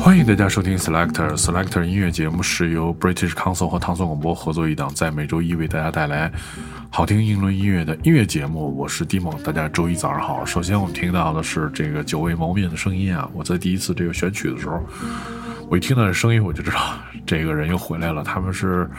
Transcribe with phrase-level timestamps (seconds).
[0.00, 6.30] 欢迎大家收听 Selector Selector 音乐节目，是由 British Council 和唐宋广播合作一档，在每周一为大家带来
[6.90, 8.76] 好听英伦音乐的音乐节目。
[8.76, 10.44] 我是 Dimon，大家周一早上好。
[10.44, 13.30] 首先我们听到的是这个久未谋面的声音啊！
[13.32, 14.82] 我在第一次这个选曲的时候，
[15.70, 18.24] 我一听到这声音，我就知道这个人又回来了。
[18.24, 18.90] 他们是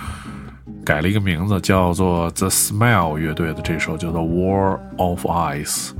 [0.85, 5.91] 改了一个名字，叫做 The Smile 乐队的这首叫做 War of Ice。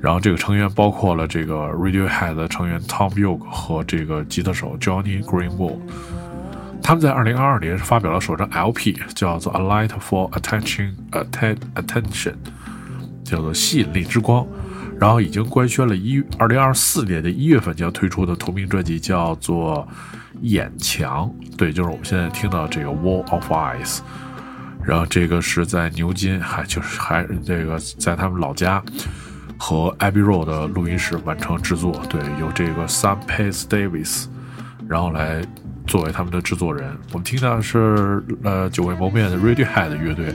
[0.00, 5.78] 然后这个成员包括了这个 Radiohead 的成员 Tom York 和这个吉他手 Johnny Greenwood。
[6.82, 12.32] 他们在2022年发表了首张 LP，叫做《A Light for Attention Attention》，
[13.24, 14.46] 叫做吸引力之光。
[14.98, 19.86] 然后已经官宣了一2024年的一月份将推出的同名专辑，叫做
[20.42, 21.28] 《眼墙》。
[21.56, 23.98] 对，就是我们现在听到这个 Wall of Ice。
[24.84, 28.80] 然后这个是在牛津，还就是还这个在他们老家。
[29.58, 34.26] 和 Abbey Road 的录音室完成制作，对，由这个 Sam Pace Davis，
[34.88, 35.42] 然后来
[35.86, 36.96] 作为他们的制作人。
[37.12, 40.34] 我们听到的是呃久未谋面的 Radiohead 乐队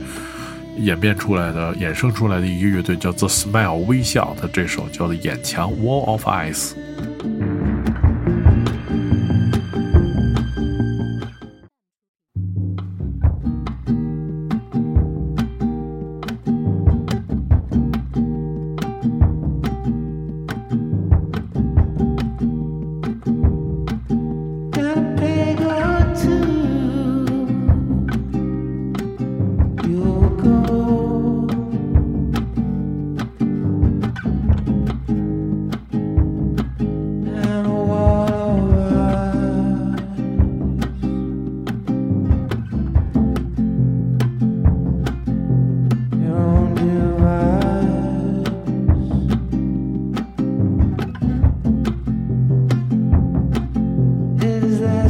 [0.78, 6.72] 演变出来的、衍生出来的一个乐队，叫做 Smile 微笑的这首叫做《眼墙 Wall of Ice》。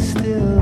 [0.02, 0.61] still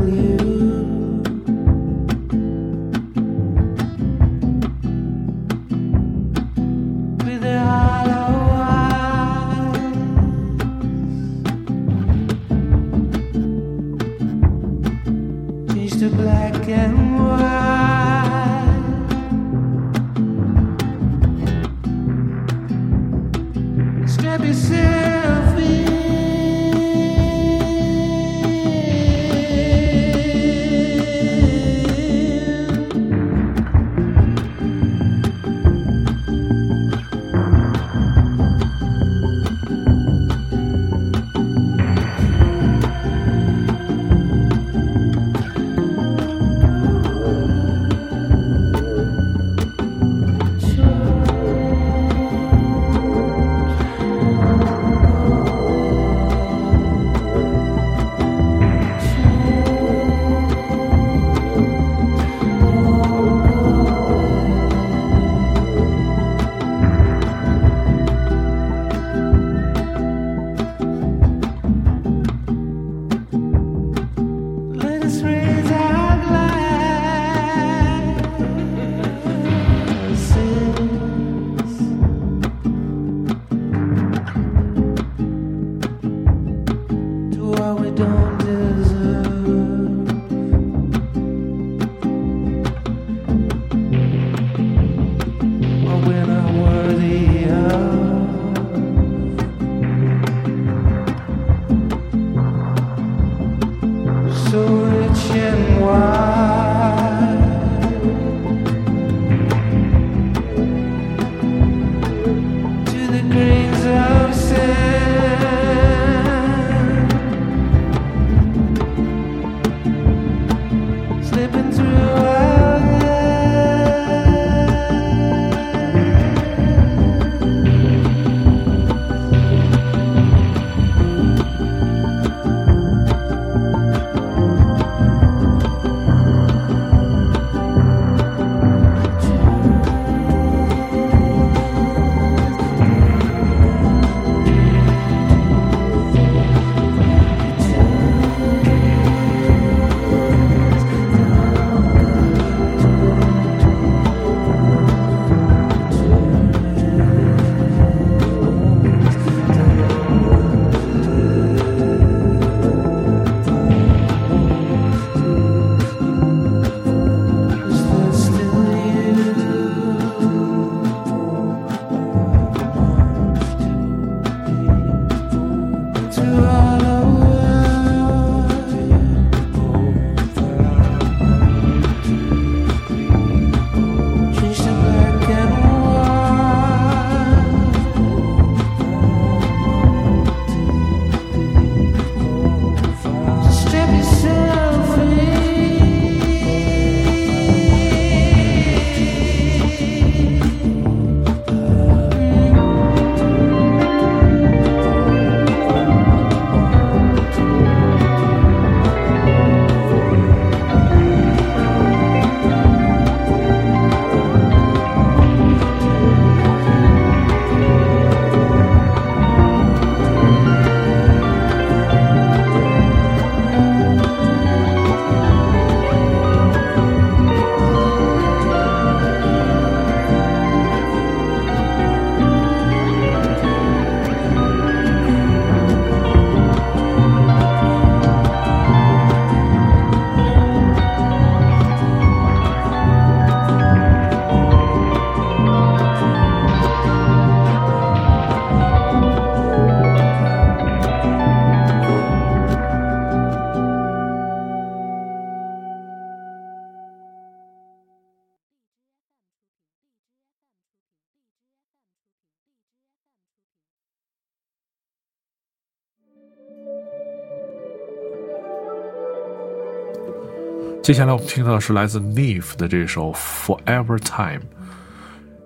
[270.90, 274.40] 接下来我们听到的是来自 Neve 的这首《Forever Time》，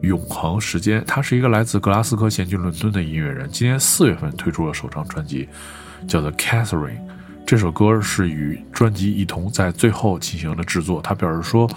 [0.00, 1.04] 永恒时间。
[1.06, 5.46] 他是一个来自格拉斯哥闲居伦敦的音乐人，今年四月份推出了首张专辑，
[6.08, 6.96] 叫做《Catherine》。
[7.46, 11.02] 这首歌是与专辑一同在最后进行了制作。
[11.02, 11.68] 他表示说，《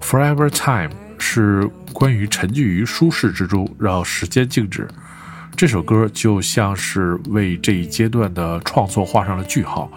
[0.00, 4.86] Forever Time》是关于沉寂于舒适之中，让时间静止。
[5.56, 9.90] 这首歌就像是为这一阶段的创作画上了句号。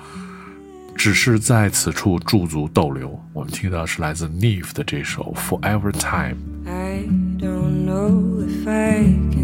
[0.99, 3.17] 只是在此处驻足逗留。
[3.31, 6.35] 我们听到是来自 Neve 的这首 Forever Time。
[6.65, 7.05] I
[7.39, 9.38] don't know if I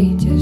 [0.00, 0.39] outrageous.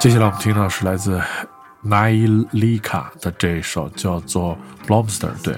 [0.00, 1.20] 接下来我们听到是来自
[1.84, 4.56] Nailika 的这一首叫做
[4.88, 5.54] 《Blomster》，对，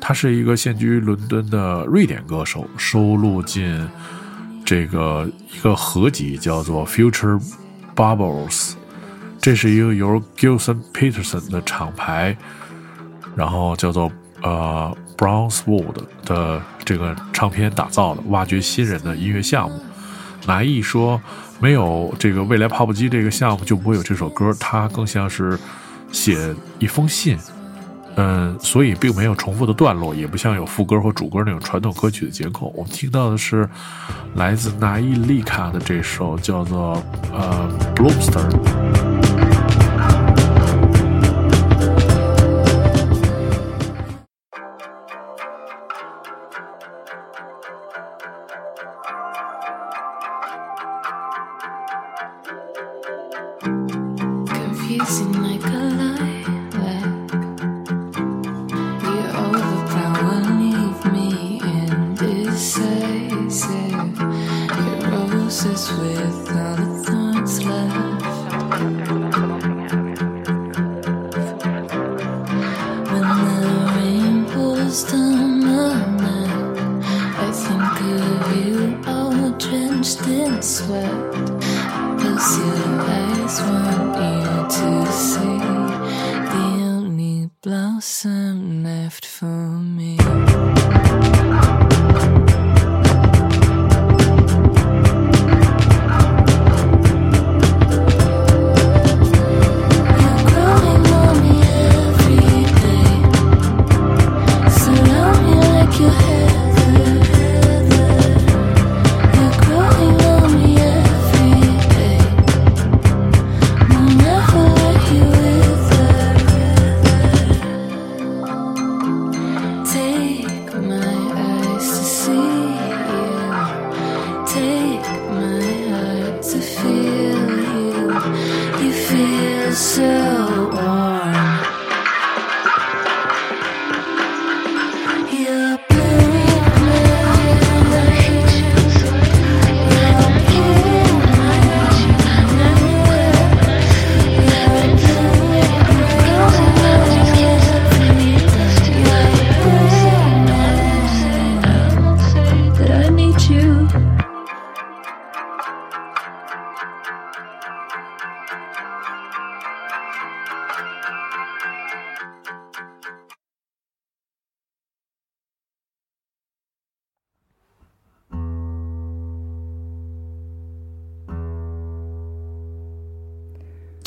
[0.00, 3.86] 他是一个现居伦敦的瑞典歌手，收录进
[4.64, 7.38] 这个一个合集叫做《Future
[7.94, 8.70] Bubbles》，
[9.38, 12.34] 这是一个由 Gilson Peterson 的厂牌，
[13.36, 14.10] 然后叫做
[14.42, 19.78] 呃 Brownswood 的这个唱片打造的，挖掘新人的音乐项目。
[20.46, 21.20] 来意说，
[21.60, 24.52] 没有这个未来泡泡机这个项目，就不会有这首歌。
[24.58, 25.58] 它更像是
[26.10, 27.38] 写一封信，
[28.16, 32.72] 嗯，所以并没有重复的段落，也不像有副歌或主歌那种传统歌曲的结构。
[32.74, 33.68] 我们听到的是
[34.34, 37.02] 来自拿伊利卡的这首叫做
[37.32, 38.48] 呃《Bloomster》。
[88.00, 90.09] Blossom left for me.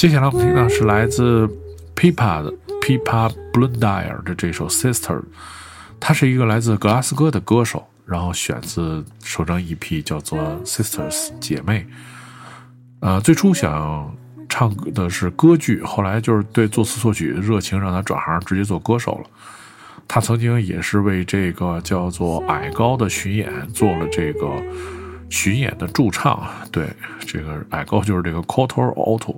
[0.04, 1.48] 接下来我们听到是来自
[1.96, 5.24] Pipa 的 Pipa Blundire 的这首 Sister，
[5.98, 11.88] 他是一个来自格拉斯哥的歌手，然后选自首张 EP 叫做 Sisters 姐妹。
[13.00, 14.14] 呃，最初想
[14.50, 19.30] 唱的是歌剧，后来就是对作词作曲的热情让他转行直接做歌手了。
[20.06, 24.52] 他曾经也是为这个叫做矮高的巡演做了这个
[25.30, 26.46] 巡演的驻唱。
[26.74, 26.90] 对，
[27.26, 29.38] 这个矮高就是这个 Quarter Auto。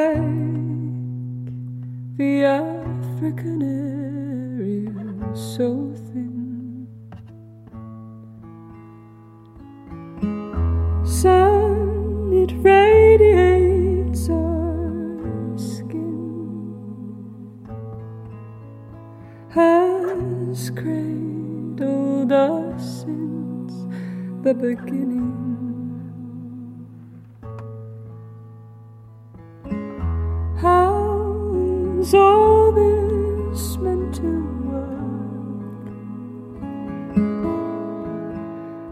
[3.31, 3.70] could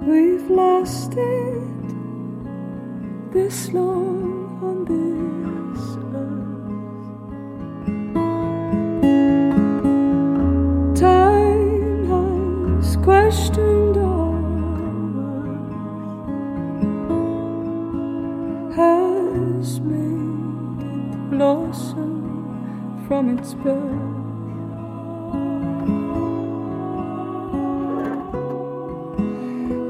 [0.10, 1.62] we've lasted
[3.32, 5.82] this long on this
[6.16, 6.60] earth.
[11.00, 14.30] Time has questioned all.
[18.75, 24.09] has made it blossom from its birth.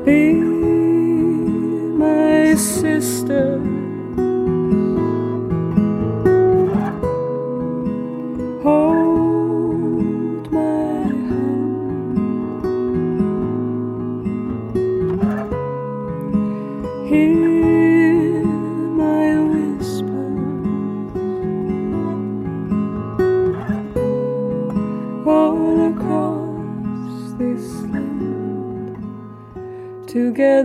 [0.09, 0.33] Be
[2.01, 3.58] my sister.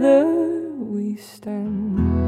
[0.05, 0.27] Together
[0.93, 2.24] we stand.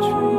[0.00, 0.33] true.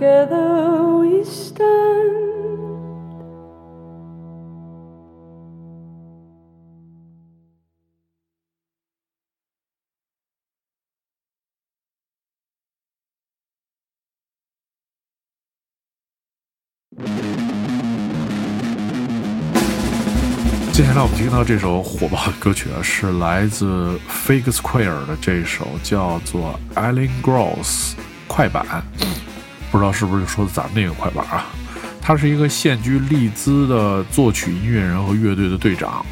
[0.00, 1.60] Together we stand.
[20.72, 27.92] 接下来我们听到这首火爆的歌曲啊，是来自 Fake Square 的这首叫做《Allen Gross》
[28.26, 28.64] 快板，
[29.70, 31.46] 不知道是不是说的咱们那个快板啊？
[32.02, 36.04] 他是一个现居利兹的作曲音乐人和乐队的队长，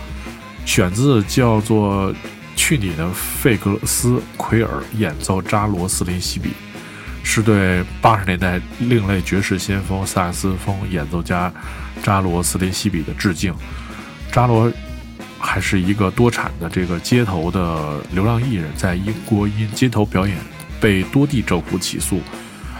[0.64, 2.14] 选自叫做
[2.54, 6.50] 去你的费格斯奎尔演奏扎罗斯林西比，
[7.24, 11.52] 是对八十年代另类爵士先锋萨克斯风演奏家
[12.02, 13.52] 扎罗斯林西比的致敬。
[14.30, 14.70] 扎罗
[15.38, 20.36] 还是一个多产的这个街头的流浪艺人，在英国因街头表演
[20.80, 22.20] 被多地政府起诉。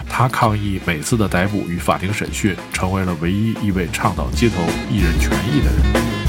[0.09, 4.57] 他抗议每次的逮捕与法庭审讯，成为了唯一一位倡导街头
[4.90, 6.27] 艺人权益的人。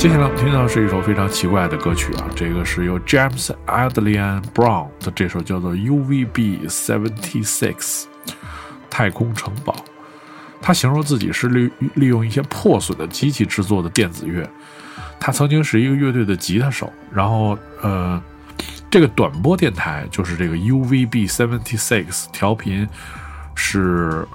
[0.00, 8.04] 接下来我们听到的是一首非常奇怪的歌曲啊，这个是由 James Adrian Brown 的这首叫做 UVB Seventy Six
[8.88, 9.76] 太空城堡。
[10.62, 14.48] 他形容自己是利利用一些破损的机器制作的电子乐。
[15.20, 18.18] 他曾经是一个乐队的吉他手，然后呃，
[18.90, 22.88] 这个短波电台就是这个 UVB Seventy Six 调频
[23.54, 24.26] 是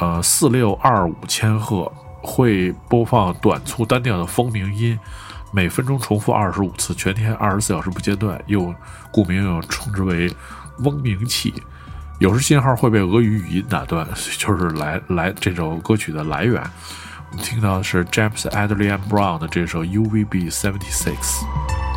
[0.00, 1.90] 呃四六二五千赫。
[2.22, 4.98] 会播放短促单调的蜂鸣音，
[5.52, 8.40] 每分钟重复二十五次，全天二十四小时不间断。
[8.46, 8.74] 又
[9.12, 10.30] 故名又称之为
[10.80, 11.54] 嗡鸣器。
[12.18, 14.06] 有时信号会被俄语语音打断，
[14.38, 16.60] 就是来来这首歌曲的来源。
[17.30, 21.87] 我们听到的是 James Adrian Brown 的这首 UVB Seventy Six。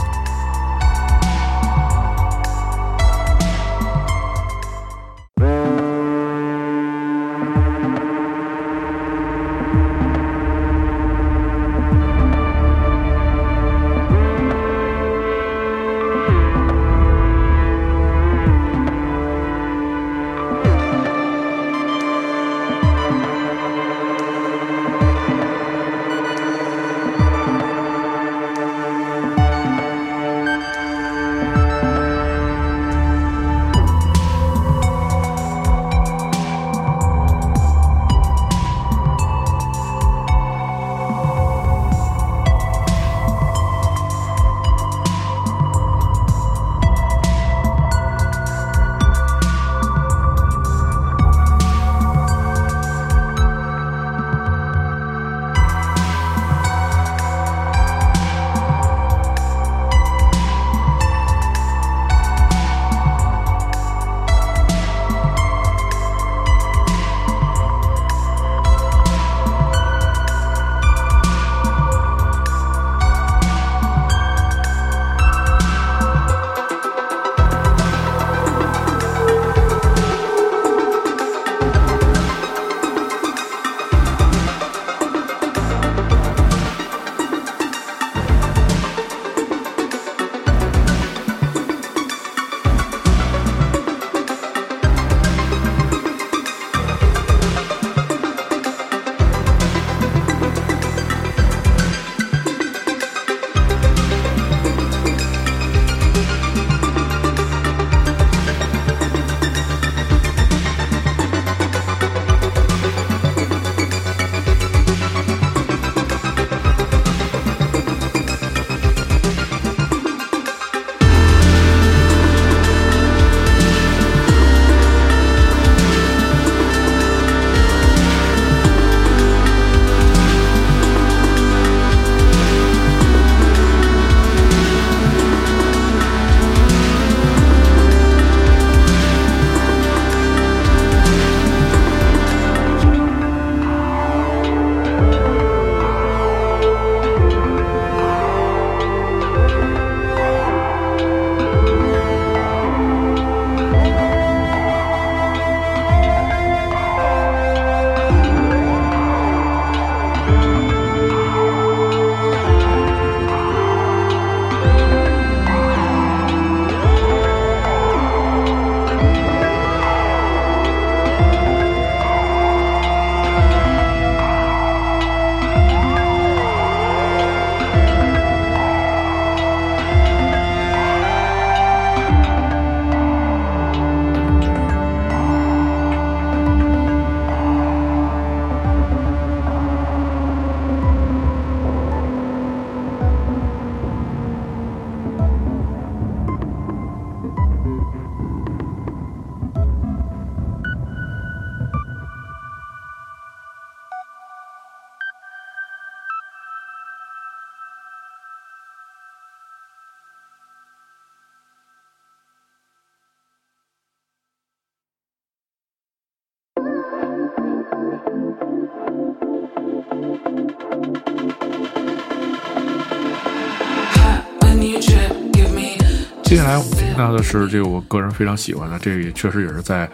[226.42, 229.88] 接下来我们听到的是这个我个人非常喜欢的，这个也确实也是在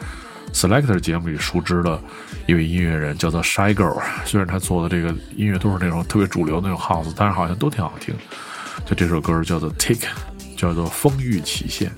[0.54, 2.02] Selector 节目里熟知的
[2.46, 4.02] 一位音乐人，叫做 Shy Girl。
[4.24, 8.16] 虽然他做的这个音乐都是那种特别主流那种 House，但是好像都挺好听。
[8.86, 10.08] 就这首歌叫做 Take，
[10.56, 11.92] 叫做风雨旗线。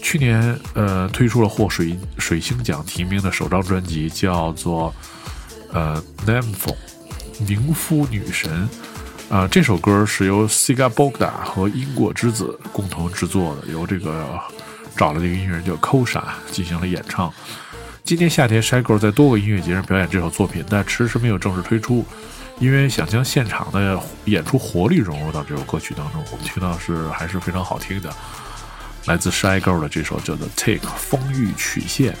[0.00, 4.94] 去年呃推出了获水水星奖提名的首张专辑，叫做
[5.72, 6.76] 呃 Nympho，
[7.40, 8.68] 宁夫女神。
[9.28, 14.40] 啊、这首歌是由 Siga Bogda 和因果之子共同制作的，由这个
[14.96, 17.32] 找了这个音乐人叫 Kosha 进行了演唱。
[18.04, 22.06] 今年夏天 Shy Girl 在多个音乐节上表演这首作品，但迟迟没有正式推出，
[22.60, 26.22] 因为想将现场的演出活力融入到这首歌曲当中。
[26.30, 28.14] 我们听到是还是非常好听的，
[29.06, 32.12] 来自 Shy Girl 的这首叫做《Take 风域曲线》。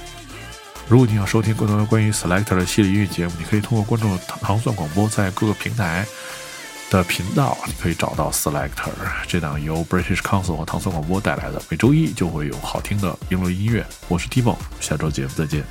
[0.88, 6.04] 如果你想收听更多关于 Selector 的系列音乐节目，你可以通过关注糖糖蒜广播在各个平台
[6.90, 8.90] 的频道，你可以找到 Selector
[9.26, 13.84] 这档由 British Council 和唐宋广播带来的，每周一就会有好听的英伦音乐。
[14.08, 15.64] 我是 Timo，下周节目再见。